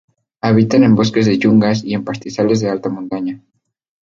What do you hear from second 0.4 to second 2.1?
Habitan en bosques de yungas y en